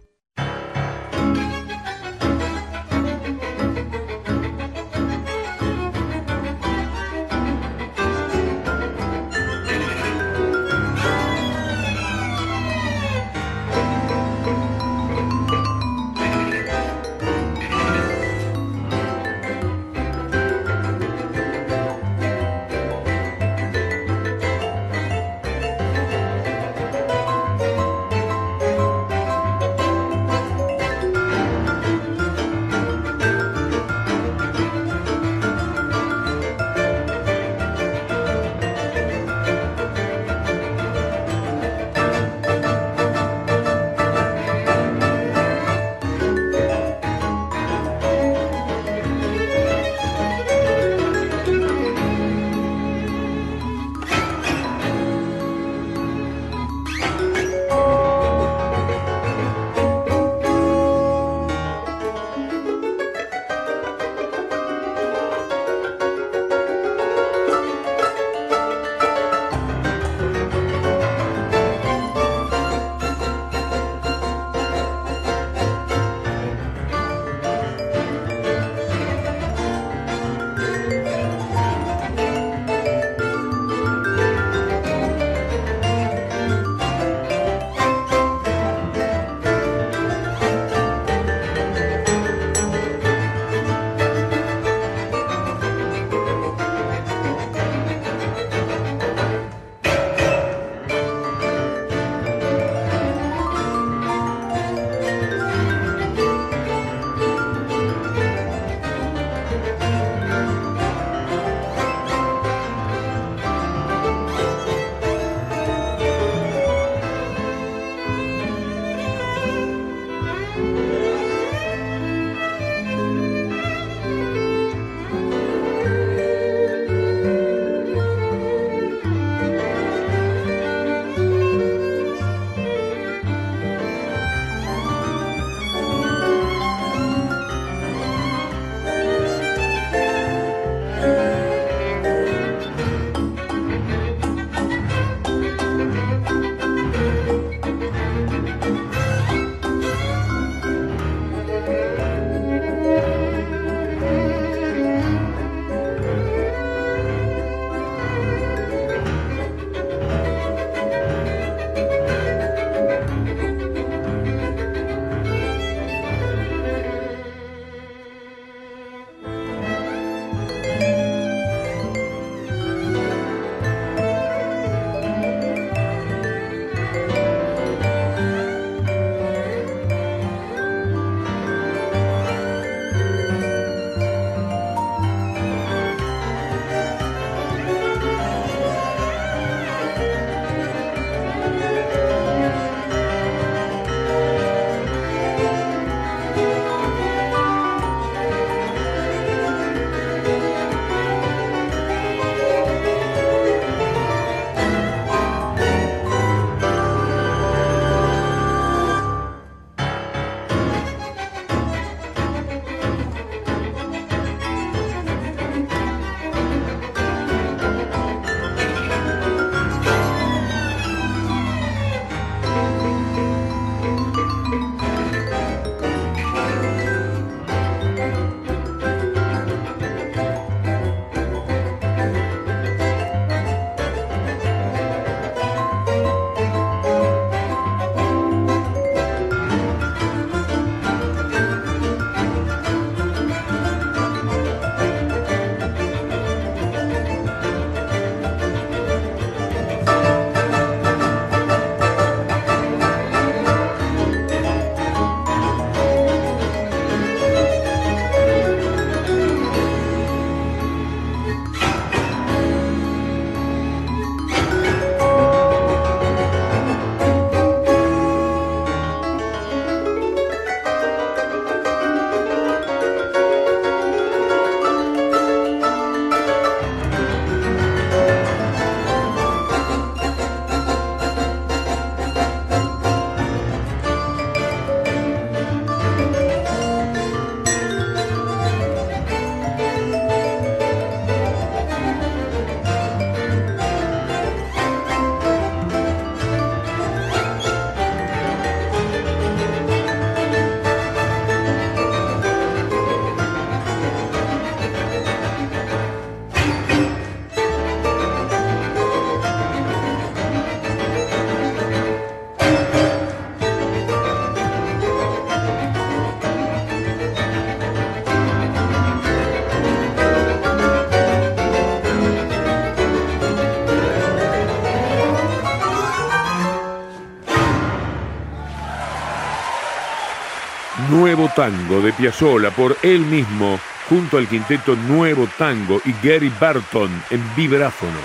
Tango 331.38 331.80
de 331.80 331.92
Piazzolla 331.92 332.50
por 332.50 332.76
él 332.82 332.98
mismo 333.02 333.60
junto 333.88 334.18
al 334.18 334.26
quinteto 334.26 334.74
Nuevo 334.74 335.28
Tango 335.38 335.80
y 335.84 335.92
Gary 336.04 336.32
Barton 336.40 336.90
en 337.10 337.22
vibráfono 337.36 338.00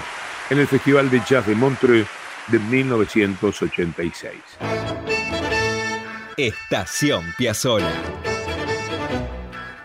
en 0.52 0.60
el 0.60 0.68
Festival 0.68 1.10
de 1.10 1.20
Jazz 1.28 1.48
de 1.48 1.56
Montreux 1.56 2.08
de 2.50 2.60
1986. 2.60 4.34
Estación 6.38 7.34
Piazzolla. 7.36 7.92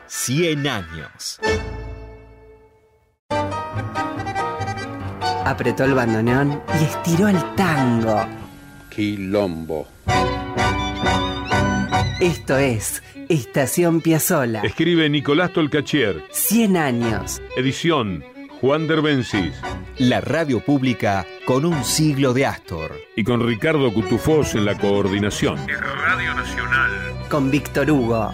100 0.06 0.66
años. 0.68 1.40
Apretó 5.46 5.84
el 5.84 5.94
bandoneón 5.94 6.62
y 6.78 6.84
estiró 6.84 7.28
el 7.28 7.54
tango. 7.54 8.26
Quilombo. 8.90 9.88
Esto 12.20 12.58
es 12.58 13.00
Estación 13.28 14.00
Piazzola. 14.00 14.62
Escribe 14.62 15.08
Nicolás 15.08 15.52
Tolcachier. 15.52 16.24
100 16.32 16.76
años. 16.76 17.40
Edición 17.56 18.24
Juan 18.60 18.88
Derbencis. 18.88 19.52
La 19.98 20.20
radio 20.20 20.58
pública 20.58 21.24
con 21.44 21.64
un 21.64 21.84
siglo 21.84 22.34
de 22.34 22.44
Astor. 22.44 22.90
Y 23.14 23.22
con 23.22 23.46
Ricardo 23.46 23.94
Cutufós 23.94 24.56
en 24.56 24.64
la 24.64 24.76
coordinación. 24.76 25.58
Radio 25.68 26.34
Nacional. 26.34 26.90
Con 27.30 27.52
Víctor 27.52 27.88
Hugo. 27.88 28.32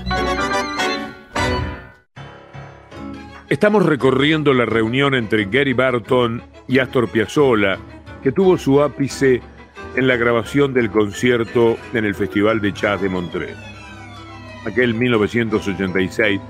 Estamos 3.51 3.85
recorriendo 3.85 4.55
la 4.55 4.65
reunión 4.65 5.15
entre 5.15 5.45
Gary 5.45 5.75
Barton 5.75 6.43
y 6.67 6.79
Astor 6.79 7.11
Piazzolla, 7.11 7.77
que 8.23 8.33
tuvo 8.33 8.57
su 8.57 8.83
ápice 8.83 9.43
en 9.95 10.09
la 10.09 10.17
grabación 10.17 10.73
del 10.73 10.91
concierto 10.91 11.77
en 11.93 12.07
el 12.07 12.15
Festival 12.15 12.63
de 12.63 12.73
Jazz 12.73 13.03
de 13.03 13.11
Montreux. 13.11 13.74
Aquel 14.67 14.95
1986 14.95 16.41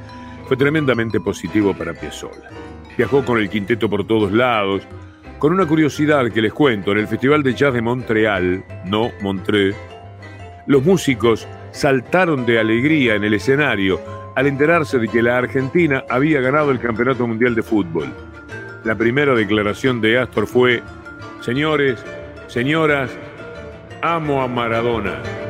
fue 0.46 0.56
tremendamente 0.56 1.20
positivo 1.20 1.74
para 1.74 1.94
Piazzolla. 1.94 2.50
Viajó 2.96 3.24
con 3.24 3.38
el 3.38 3.50
quinteto 3.50 3.88
por 3.88 4.06
todos 4.06 4.32
lados, 4.32 4.86
con 5.38 5.52
una 5.52 5.66
curiosidad 5.66 6.30
que 6.30 6.42
les 6.42 6.52
cuento, 6.52 6.92
en 6.92 6.98
el 6.98 7.08
Festival 7.08 7.42
de 7.42 7.54
Jazz 7.54 7.74
de 7.74 7.82
Montreal, 7.82 8.64
no 8.84 9.10
Montreux, 9.20 9.76
los 10.66 10.82
músicos 10.82 11.46
saltaron 11.72 12.46
de 12.46 12.58
alegría 12.58 13.16
en 13.16 13.24
el 13.24 13.34
escenario 13.34 14.00
al 14.34 14.46
enterarse 14.46 14.98
de 14.98 15.08
que 15.08 15.22
la 15.22 15.36
Argentina 15.36 16.04
había 16.08 16.40
ganado 16.40 16.70
el 16.70 16.80
Campeonato 16.80 17.26
Mundial 17.26 17.54
de 17.54 17.62
Fútbol. 17.62 18.12
La 18.84 18.94
primera 18.94 19.34
declaración 19.34 20.00
de 20.00 20.18
Astor 20.18 20.46
fue, 20.46 20.82
señores, 21.40 22.02
señoras, 22.46 23.10
amo 24.02 24.42
a 24.42 24.48
Maradona. 24.48 25.43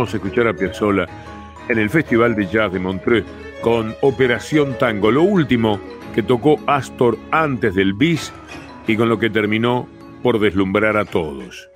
Vamos 0.00 0.14
a 0.14 0.16
escuchar 0.16 0.48
a 0.48 0.54
Piazzolla 0.54 1.06
en 1.68 1.78
el 1.78 1.90
Festival 1.90 2.34
de 2.34 2.46
Jazz 2.46 2.72
de 2.72 2.78
Montreux 2.78 3.26
con 3.60 3.94
Operación 4.00 4.78
Tango, 4.78 5.10
lo 5.10 5.22
último 5.22 5.78
que 6.14 6.22
tocó 6.22 6.58
Astor 6.66 7.18
antes 7.30 7.74
del 7.74 7.92
bis 7.92 8.32
y 8.86 8.96
con 8.96 9.10
lo 9.10 9.18
que 9.18 9.28
terminó 9.28 9.86
por 10.22 10.40
deslumbrar 10.40 10.96
a 10.96 11.04
todos. 11.04 11.69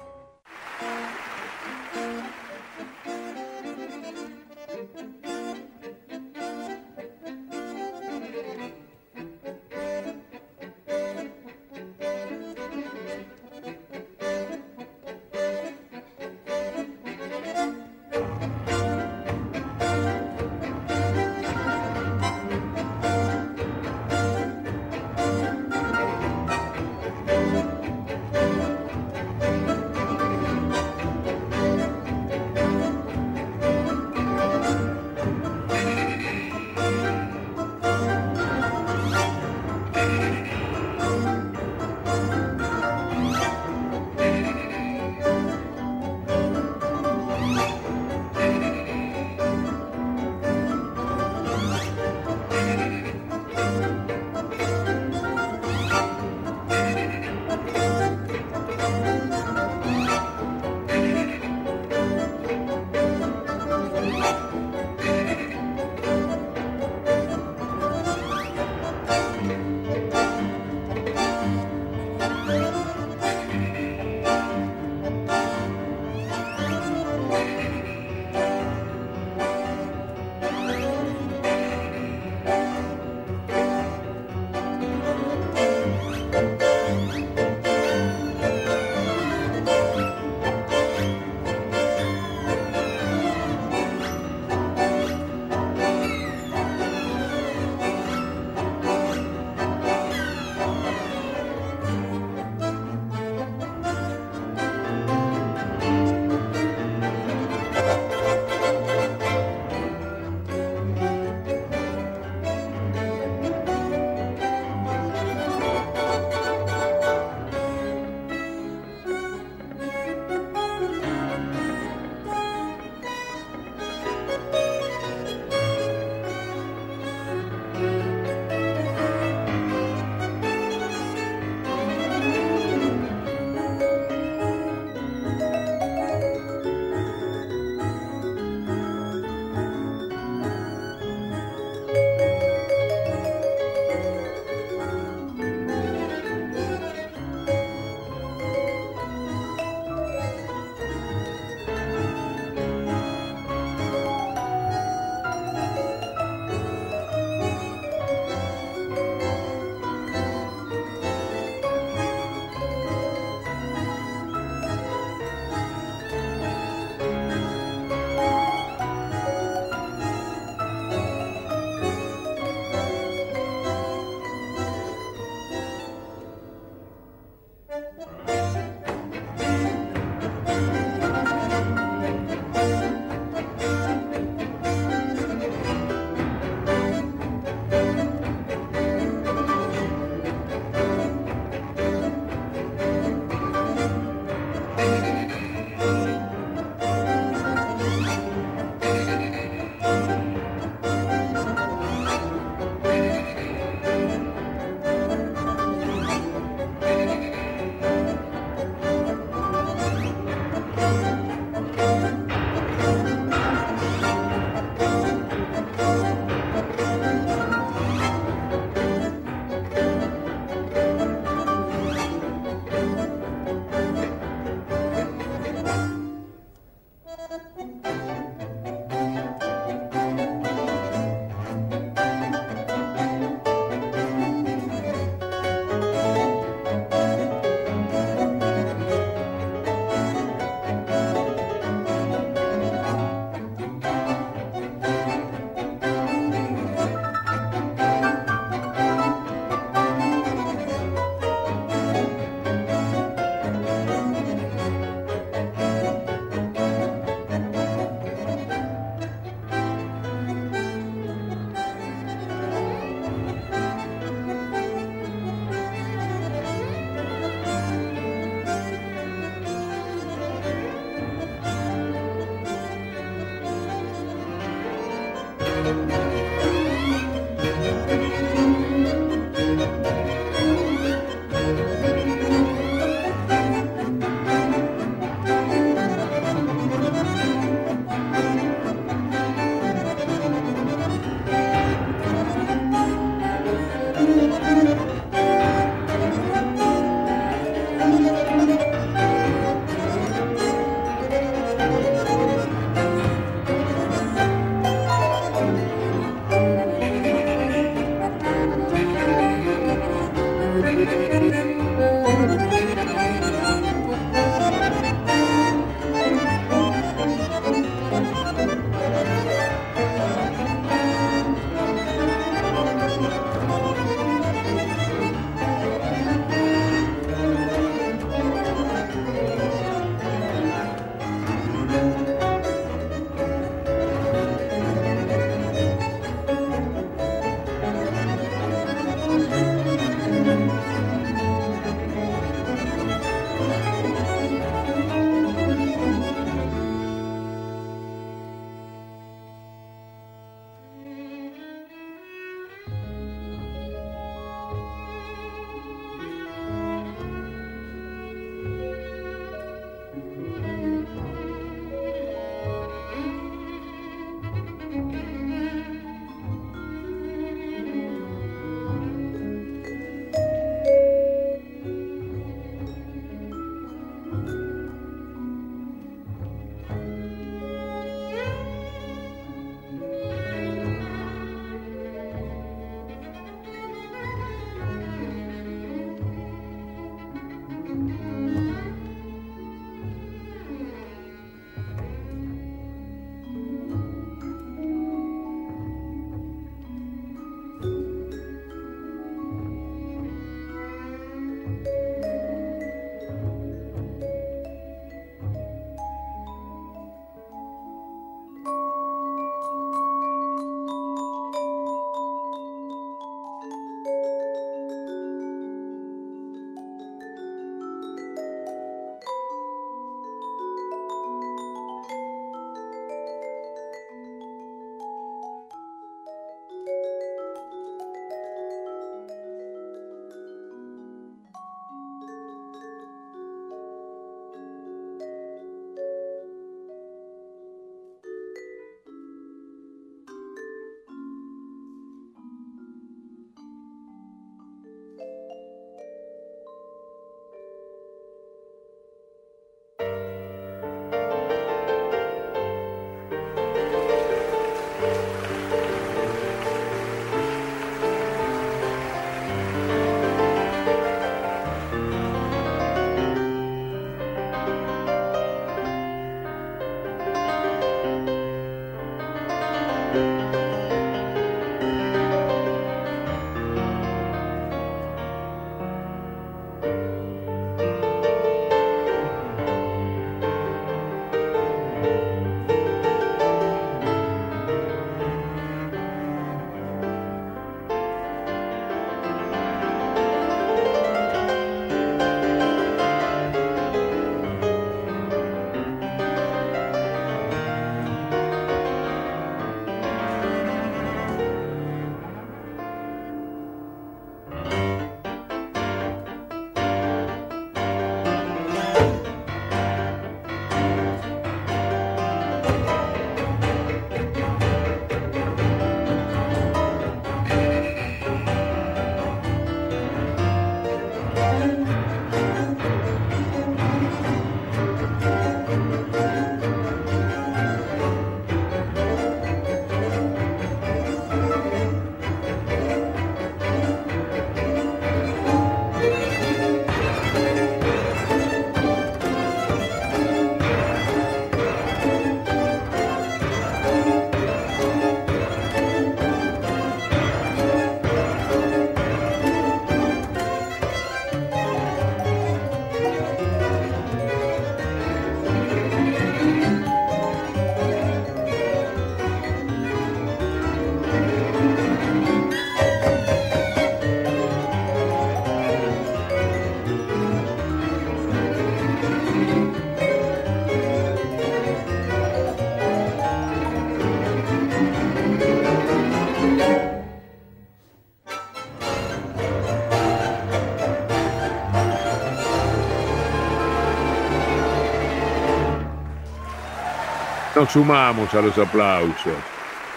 Nos 587.34 587.50
sumamos 587.50 588.12
a 588.14 588.20
los 588.20 588.36
aplausos. 588.38 589.12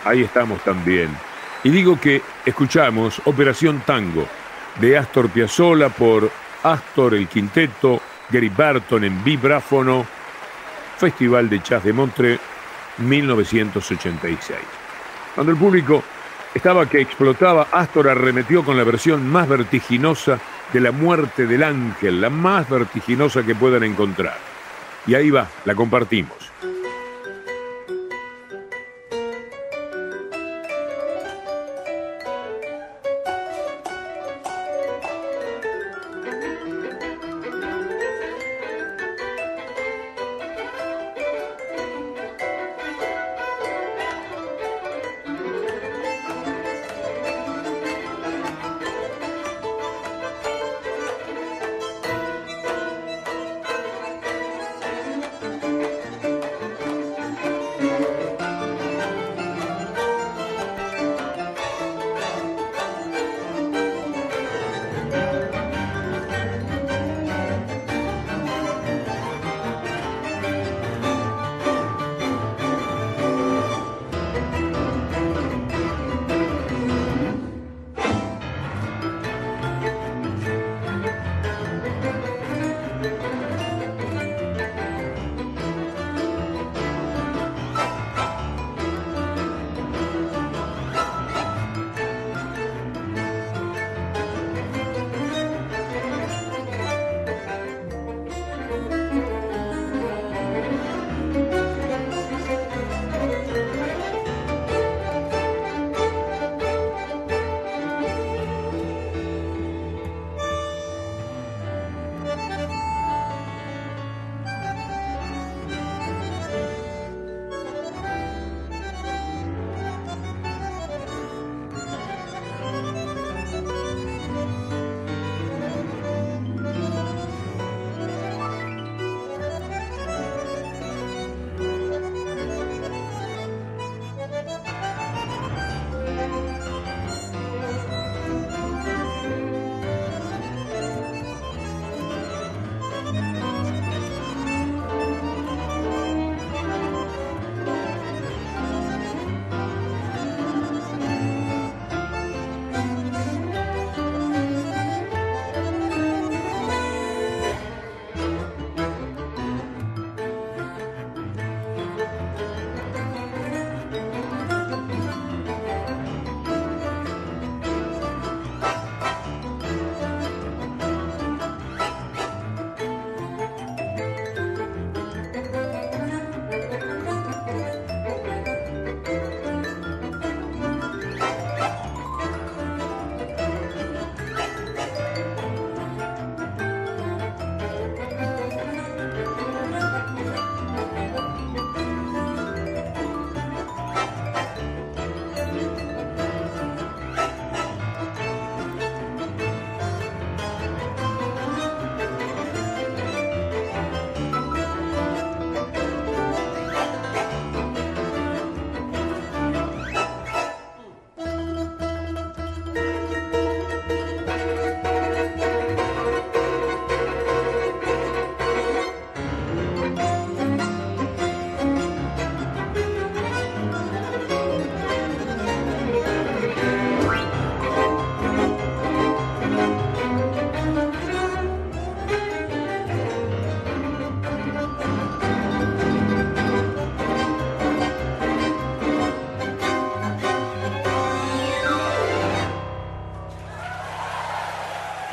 Ahí 0.05 0.23
estamos 0.23 0.63
también. 0.63 1.09
Y 1.63 1.69
digo 1.69 1.99
que 1.99 2.21
escuchamos 2.45 3.21
Operación 3.25 3.81
Tango 3.85 4.27
de 4.79 4.97
Astor 4.97 5.29
Piazzolla 5.29 5.89
por 5.89 6.29
Astor 6.63 7.15
el 7.15 7.27
Quinteto, 7.27 8.01
Gary 8.29 8.49
Barton 8.49 9.03
en 9.03 9.23
vibráfono, 9.23 10.05
Festival 10.97 11.49
de 11.49 11.59
Jazz 11.59 11.83
de 11.83 11.93
Montreux 11.93 12.39
1986. 12.97 14.57
Cuando 15.35 15.51
el 15.51 15.57
público 15.57 16.03
estaba 16.53 16.87
que 16.87 17.01
explotaba, 17.01 17.67
Astor 17.71 18.09
arremetió 18.09 18.63
con 18.63 18.77
la 18.77 18.83
versión 18.83 19.27
más 19.27 19.47
vertiginosa 19.47 20.39
de 20.73 20.79
la 20.79 20.91
muerte 20.91 21.45
del 21.45 21.63
ángel, 21.63 22.21
la 22.21 22.29
más 22.29 22.69
vertiginosa 22.69 23.43
que 23.43 23.55
puedan 23.55 23.83
encontrar. 23.83 24.37
Y 25.05 25.15
ahí 25.15 25.29
va, 25.29 25.47
la 25.65 25.75
compartimos. 25.75 26.51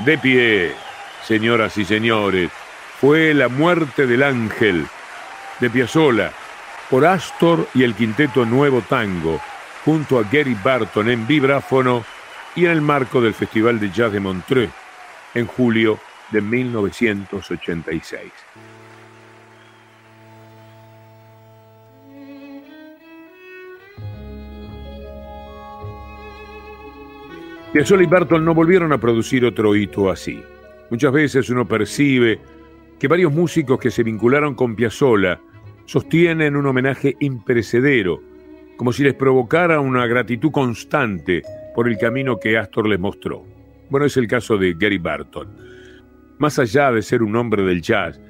De 0.05 0.19
pie, 0.19 0.75
señoras 1.23 1.79
y 1.79 1.85
señores, 1.87 2.51
fue 3.01 3.33
La 3.33 3.49
muerte 3.49 4.07
del 4.07 4.23
ángel 4.23 4.87
de 5.61 5.71
Piazzolla 5.71 6.31
por 6.91 7.07
Astor 7.07 7.67
y 7.73 7.85
el 7.85 7.95
quinteto 7.95 8.45
Nuevo 8.45 8.83
Tango, 8.83 9.41
junto 9.83 10.19
a 10.19 10.25
Gary 10.25 10.55
Barton 10.63 11.09
en 11.09 11.27
vibráfono 11.27 12.05
y 12.55 12.67
en 12.67 12.73
el 12.73 12.83
marco 12.83 13.23
del 13.23 13.33
Festival 13.33 13.81
de 13.81 13.91
Jazz 13.91 14.13
de 14.13 14.21
Montreux 14.21 14.71
en 15.33 15.47
julio 15.47 15.99
de 16.31 16.43
1986. 16.43 18.31
Piazzolla 27.75 28.05
y 28.05 28.07
Barton 28.07 28.45
no 28.45 28.55
volvieron 28.55 28.93
a 28.93 28.99
producir 28.99 29.45
otro 29.45 29.75
hito 29.75 30.09
así. 30.09 30.41
Muchas 30.91 31.13
veces 31.13 31.51
uno 31.51 31.67
percibe 31.67 32.39
que 33.01 33.09
varios 33.09 33.33
músicos 33.33 33.81
que 33.81 33.91
se 33.91 34.05
vincularon 34.05 34.55
con 34.55 34.77
Piazzolla 34.77 35.41
sostienen 35.85 36.55
un 36.55 36.67
homenaje 36.67 37.17
imperecedero, 37.19 38.23
como 38.77 38.93
si 38.93 39.03
les 39.03 39.15
provocara 39.15 39.81
una 39.81 40.07
gratitud 40.07 40.53
constante 40.53 41.43
por 41.75 41.89
el 41.89 41.99
camino 41.99 42.39
que 42.39 42.57
Astor 42.57 42.89
les 42.89 43.01
mostró. 43.01 43.45
Bueno, 43.91 44.07
es 44.07 44.17
el 44.19 44.29
caso 44.29 44.57
de 44.57 44.75
Gary 44.75 44.99
Barton. 44.99 45.49
Más 46.39 46.61
allá 46.61 46.93
de 46.93 47.03
ser 47.03 47.25
un 47.25 47.35
hombre 47.35 47.65
del 47.65 47.83
jazz, 47.83 48.21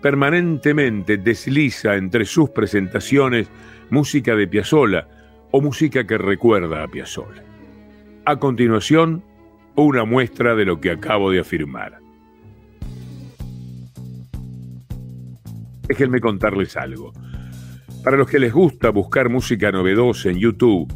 permanentemente 0.00 1.18
desliza 1.18 1.96
entre 1.96 2.24
sus 2.24 2.48
presentaciones 2.48 3.50
música 3.90 4.34
de 4.34 4.48
Piazzolla 4.48 5.06
o 5.50 5.60
música 5.60 6.06
que 6.06 6.16
recuerda 6.16 6.82
a 6.82 6.88
Piazzolla. 6.88 7.53
A 8.26 8.36
continuación, 8.36 9.22
una 9.76 10.06
muestra 10.06 10.54
de 10.54 10.64
lo 10.64 10.80
que 10.80 10.90
acabo 10.90 11.30
de 11.30 11.40
afirmar. 11.40 11.98
Déjenme 15.86 16.20
contarles 16.20 16.74
algo. 16.78 17.12
Para 18.02 18.16
los 18.16 18.26
que 18.26 18.38
les 18.38 18.50
gusta 18.50 18.88
buscar 18.88 19.28
música 19.28 19.70
novedosa 19.70 20.30
en 20.30 20.38
YouTube, 20.38 20.90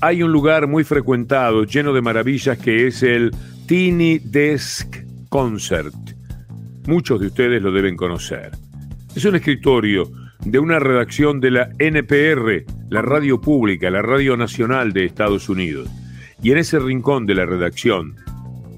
hay 0.00 0.22
un 0.22 0.30
lugar 0.30 0.68
muy 0.68 0.84
frecuentado, 0.84 1.64
lleno 1.64 1.92
de 1.92 2.00
maravillas, 2.00 2.56
que 2.58 2.86
es 2.86 3.02
el 3.02 3.32
Tiny 3.66 4.20
Desk 4.20 4.98
Concert. 5.28 5.94
Muchos 6.86 7.18
de 7.18 7.26
ustedes 7.26 7.60
lo 7.60 7.72
deben 7.72 7.96
conocer. 7.96 8.52
Es 9.16 9.24
un 9.24 9.34
escritorio 9.34 10.12
de 10.44 10.60
una 10.60 10.78
redacción 10.78 11.40
de 11.40 11.50
la 11.50 11.70
NPR, 11.80 12.64
la 12.88 13.02
radio 13.02 13.40
pública, 13.40 13.90
la 13.90 14.02
radio 14.02 14.36
nacional 14.36 14.92
de 14.92 15.06
Estados 15.06 15.48
Unidos. 15.48 15.90
Y 16.42 16.52
en 16.52 16.58
ese 16.58 16.78
rincón 16.78 17.26
de 17.26 17.34
la 17.34 17.46
redacción, 17.46 18.16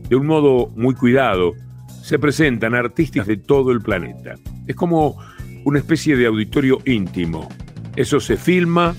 de 0.09 0.17
un 0.17 0.27
modo 0.27 0.69
muy 0.77 0.95
cuidado, 0.95 1.55
se 2.03 2.19
presentan 2.19 2.75
artistas 2.75 3.27
de 3.27 3.37
todo 3.37 3.71
el 3.73 3.81
planeta. 3.81 4.35
Es 4.67 4.77
como 4.77 5.19
una 5.65 5.79
especie 5.79 6.17
de 6.17 6.27
auditorio 6.27 6.79
íntimo. 6.87 7.49
Eso 7.97 8.19
se 8.21 8.37
filma 8.37 8.95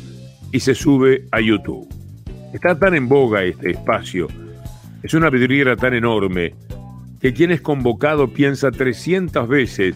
y 0.51 0.59
se 0.59 0.76
sube 0.76 1.26
a 1.32 1.41
YouTube. 1.41 1.88
Está 2.53 2.78
tan 2.78 2.95
en 2.95 3.07
boga 3.07 3.43
este 3.43 3.72
espacio, 3.72 4.28
es 5.03 5.14
una 5.14 5.30
vidriera 5.30 5.76
tan 5.76 5.93
enorme, 5.93 6.53
que 7.20 7.34
quien 7.34 7.51
es 7.51 7.62
convocado 7.62 8.28
piensa 8.28 8.72
300 8.72 9.47
veces 9.47 9.95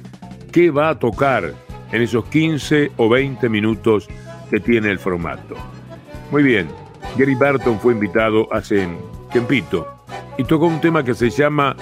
qué 0.51 0.71
va 0.71 0.89
a 0.89 0.99
tocar 0.99 1.53
en 1.91 2.01
esos 2.01 2.25
15 2.25 2.91
o 2.97 3.09
20 3.09 3.47
minutos 3.49 4.07
que 4.49 4.59
tiene 4.59 4.89
el 4.89 4.99
formato. 4.99 5.55
Muy 6.31 6.43
bien, 6.43 6.67
Gary 7.17 7.35
Barton 7.35 7.79
fue 7.79 7.93
invitado 7.93 8.47
hace 8.51 8.87
tiempito 9.31 9.87
y 10.37 10.43
tocó 10.43 10.67
un 10.67 10.81
tema 10.81 11.03
que 11.03 11.13
se 11.13 11.29
llama 11.29 11.75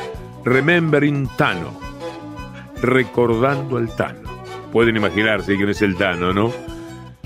Remembering 0.46 1.28
Tano, 1.38 1.80
recordando 2.82 3.78
al 3.78 3.96
Tano. 3.96 4.30
Pueden 4.72 4.96
imaginarse 4.96 5.56
quién 5.56 5.70
es 5.70 5.82
el 5.82 5.96
Tano, 5.96 6.34
¿no? 6.34 6.52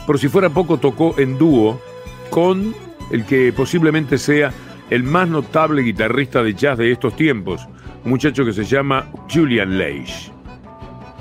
Por 0.05 0.19
si 0.19 0.29
fuera 0.29 0.49
poco, 0.49 0.77
tocó 0.77 1.15
en 1.17 1.37
dúo 1.37 1.81
con 2.29 2.73
el 3.11 3.25
que 3.25 3.51
posiblemente 3.53 4.17
sea 4.17 4.51
el 4.89 5.03
más 5.03 5.27
notable 5.27 5.81
guitarrista 5.81 6.43
de 6.43 6.53
jazz 6.53 6.77
de 6.77 6.91
estos 6.91 7.15
tiempos, 7.15 7.67
un 8.05 8.11
muchacho 8.11 8.45
que 8.45 8.53
se 8.53 8.63
llama 8.63 9.11
Julian 9.29 9.77
Leish. 9.77 10.31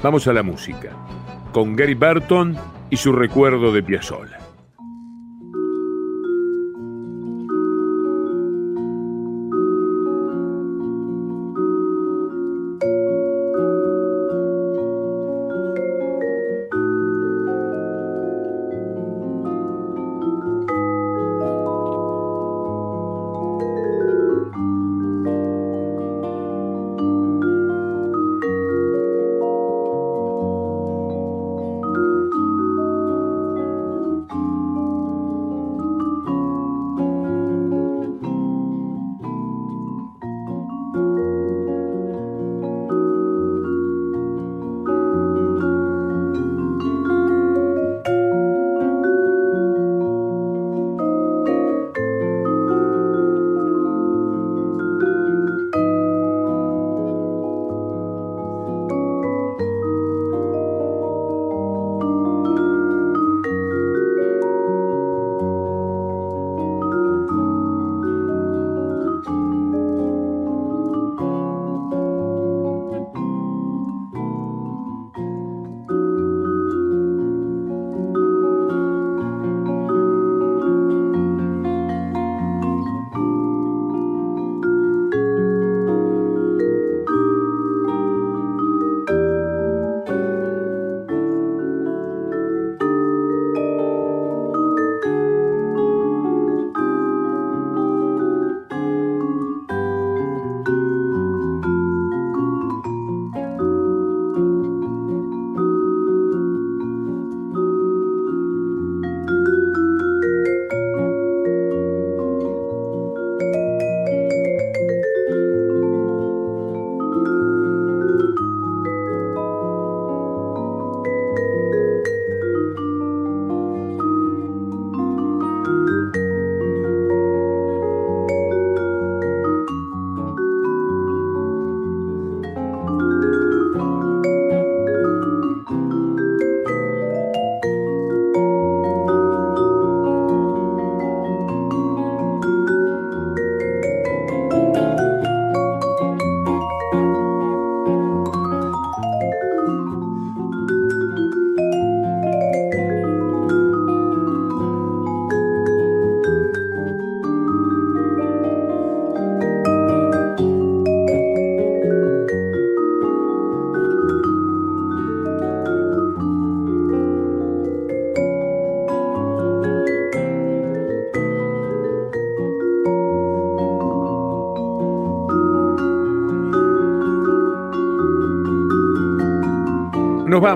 Vamos 0.03 0.27
a 0.29 0.33
la 0.33 0.43
música, 0.43 0.91
con 1.53 1.75
Gary 1.75 1.95
Barton 1.95 2.57
y 2.91 2.97
su 2.97 3.13
recuerdo 3.13 3.73
de 3.73 3.83
Piazzolla. 3.83 4.46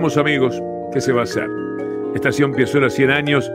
Amigos. 0.00 0.58
¿Qué 0.94 1.00
se 1.00 1.12
va 1.12 1.20
a 1.20 1.24
hacer? 1.24 1.46
Estación 2.14 2.54
Piazola 2.54 2.88
100 2.88 3.10
años. 3.10 3.52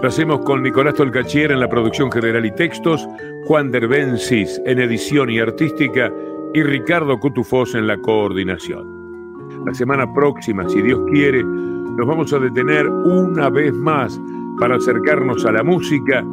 Lo 0.00 0.06
hacemos 0.08 0.40
con 0.42 0.62
Nicolás 0.62 0.94
Tolcachier 0.94 1.50
en 1.50 1.58
la 1.58 1.68
producción 1.68 2.12
general 2.12 2.46
y 2.46 2.52
textos, 2.52 3.06
Juan 3.46 3.72
Derbensis 3.72 4.62
en 4.64 4.78
edición 4.78 5.28
y 5.28 5.40
artística 5.40 6.12
y 6.54 6.62
Ricardo 6.62 7.18
Cutufós 7.18 7.74
en 7.74 7.88
la 7.88 7.98
coordinación. 7.98 9.64
La 9.66 9.74
semana 9.74 10.10
próxima, 10.14 10.68
si 10.68 10.80
Dios 10.82 11.00
quiere, 11.10 11.42
nos 11.42 12.06
vamos 12.06 12.32
a 12.32 12.38
detener 12.38 12.86
una 12.88 13.50
vez 13.50 13.72
más 13.72 14.20
para 14.60 14.76
acercarnos 14.76 15.44
a 15.46 15.52
la 15.52 15.64
música 15.64 16.24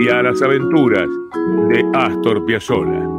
y 0.00 0.08
a 0.08 0.24
las 0.24 0.42
aventuras 0.42 1.08
de 1.68 1.84
Astor 1.94 2.44
Piazzolla. 2.44 3.13